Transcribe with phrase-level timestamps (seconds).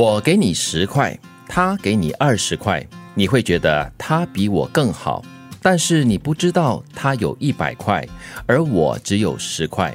[0.00, 5.24] 我给你十块，他给你二十块，你会觉得他比我更好，
[5.60, 8.06] 但是你不知道他有一百块，
[8.46, 9.92] 而我只有十块。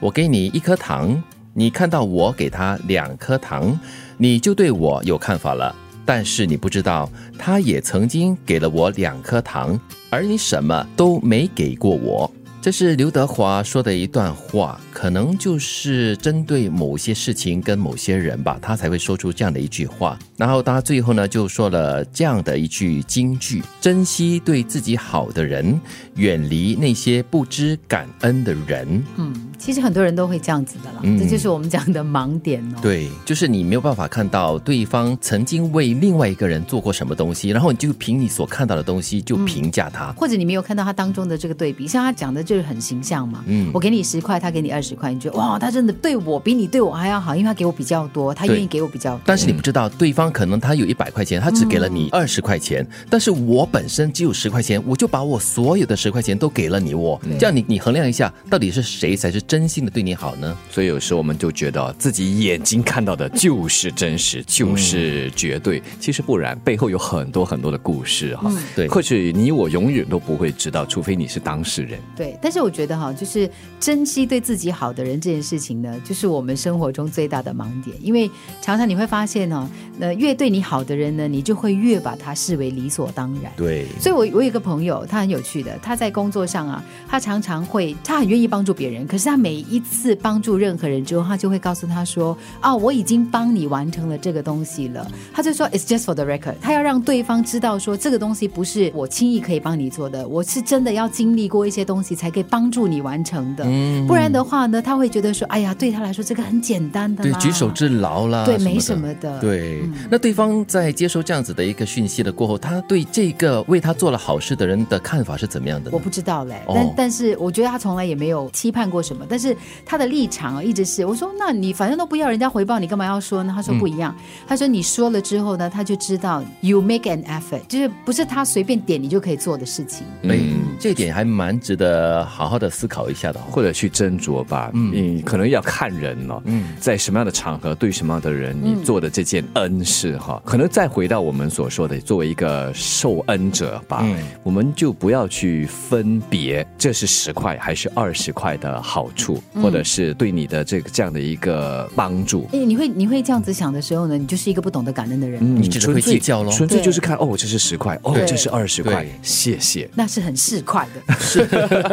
[0.00, 1.22] 我给你一颗糖，
[1.52, 3.78] 你看到我给他两颗糖，
[4.16, 5.76] 你就对我有看法了。
[6.06, 7.06] 但是你不知道，
[7.38, 9.78] 他也曾经给了我两颗糖，
[10.08, 12.32] 而你什么都没给过我。
[12.62, 20.16] 这是刘德华说的一段话，可能就是针对某些事情跟某些人吧，他才会说出这样的一句话。
[20.36, 25.80] 然后他最后呢，就说了这样的一句金句：珍惜对自己好的人，
[26.14, 29.02] 远离那些不知感恩的人。
[29.16, 32.78] 嗯，其实很多人都会这样子的啦，嗯这就是我们讲的盲点哦。
[32.80, 40.12] 对，就是你没有办法看到对方曾经为另外一个人做过什么东西，然后你就凭你所看到的东西就评价他。
[40.12, 43.42] 或者你没有看到他当中的这个对比，像他讲的就是很形象嘛。
[43.46, 49.20] 嗯我给你十块，他给你二十块，你觉得哇，他真的对我比你对我还要好，因为他给我比较多，他愿意给我比较多。
[49.24, 57.18] 但是你不知道，对方可能他有一百块钱，他只给了你二十块钱，但是我本身只有十块钱，我就把我所有的十块钱都给了你我。
[57.38, 60.54] 这样你你衡量一下，到底是谁才是真心的对你好呢？
[60.70, 65.82] 所以有时候我们就觉得自己眼睛看到的就是真实，就是绝对。
[65.98, 68.52] 其实不然，背后有很多很多的故事哈。
[68.76, 71.98] 对或许你我永远都不会知道，除非你是当事人。
[72.16, 73.48] 对，但是我觉得哈，就是
[73.78, 77.96] 珍惜对自己好的人这件事情呢，就是我们生活中最大的盲点。
[78.02, 78.28] 因为
[78.60, 83.52] 常常你会发现呢，呃越对你好的人呢，你就会越把他视为理所当然。
[83.56, 103.64] 对，所以我，我有一个朋友，他很有趣的，他在工作上啊，他常常会，他很愿意帮助别人，可是他每一次帮助任何人之后，他就会告诉他说：“哦，我已经帮你完成了这个东西了。”他就说：“It's just for the record。”他要让对方知道说，这个东西不是我轻易可以帮你做的，我是真的要经历过一些东西才可以帮助你完成的。
[103.66, 115.90] 嗯不然的话呢，他会觉得说：“哎呀，对他来说这个很简单的对，举手之劳啦，对，没什么的。”对，那对方在接收这样子的一个讯息了过后，他对这个为他做了好事的人的看法是怎么样的？
[115.92, 123.52] 我不知道嘞，哦但但是我觉得他从来也没有期盼过什么，但是他的立场啊一直是我说，那你反正都不要人家回报，你干嘛要说呢？
[123.54, 124.14] 他说不一样，
[124.46, 130.06] 他说你说了之后呢，他就知道 you make an effort，就是不是他随便点你就可以做的事情。
[130.24, 130.38] 哎，
[130.78, 133.44] 这点还蛮值得好好的思考一下的哦。
[133.50, 144.16] 或者去斟酌吧，嗯，你可能要看人哦，嗯，在什么样的场合对什么样的人，你做的这件恩事哈，可能再回到我们所说的，作为一个受恩者吧，嗯。
[144.42, 152.48] 我们就不要去分别这是十块还是二十块的好处，或者是对你的这个这样的一个帮助。
[152.52, 155.40] 哎，你会你会这样子想的时候呢，你就是一个不懂得感恩的人。
[155.42, 155.62] 嗯。
[155.62, 159.88] 你只是会计较喽纯粹就是看哦，这是十块，哦，这是二十块，谢谢。
[159.94, 161.46] 那是很市侩的，是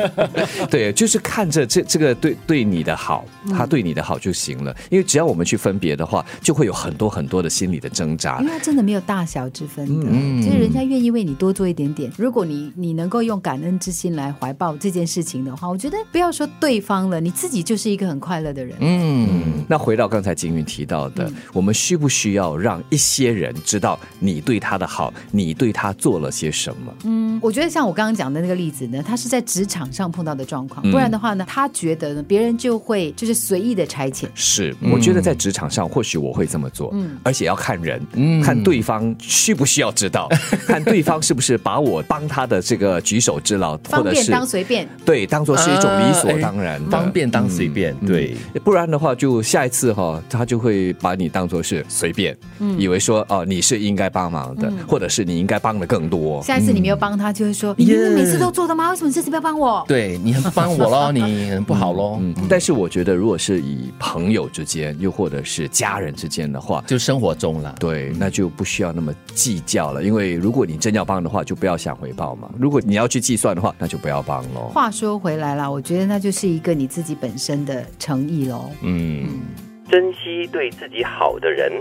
[0.70, 4.76] 对，就是看着这这个对对你的好，他对你的好就行了。
[4.90, 8.46] 因为只要我们去分别的话，就会有很多很多的心理的挣扎因。
[8.46, 12.12] 为他真的没有大小之分的，嗯就是人家愿意为你多做一点点。
[12.18, 18.78] 如果你你能够用感恩之心来怀抱这件事情的话，我觉得不要说对方了，你自己就是一个很快乐的人。
[18.80, 26.94] 嗯，那回到刚才金云提到的，我们需不需要让一些人知道你对他的好，你对他做了些什么？
[27.04, 34.26] 嗯，我觉得像我刚刚讲的那个例子呢，他是在职场上碰到的状况，不然的话呢，他觉得呢，别人就会就是随意的差遣。
[34.36, 40.28] 是，我觉得在职场上，或许我会这么做，嗯，而且要看人，嗯，看对方需不需要知道，
[40.68, 46.84] 看对方是不是把我帮他的这个举手之劳， 或方便者是当随便，对当做是一种理所当然。
[46.84, 48.36] 的，方便当随便，对。
[48.64, 52.38] 不然的话，就下一次哈、他就会把你当做是随便，
[52.78, 56.42] 以为说哦、你是应该帮忙的，或者是你应该帮的更多。
[56.44, 58.90] 下一次你没有帮他，就会说：“你明明每次都做的吗？
[58.90, 67.76] 为什么你这次不要帮我？”对你很帮我喽，你 很不好喽，嗯，但是我觉得，如果是以朋友之间，又或者是家人之间的话，就生活中了。
[67.80, 70.04] 对，那就不需要那么计较了。
[70.04, 72.50] 因为如果你真要帮的话，就不要想回报嘛。
[72.58, 74.70] 如果你要去计算的话，那就不要帮喽。
[74.74, 78.70] 话说回来啦，我觉得那就是一个你自己本身的诚意喽。
[78.82, 79.42] 嗯，
[79.90, 81.72] 珍惜对自己好的人，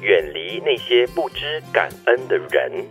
[0.00, 2.86] 远离那些不知感恩的人。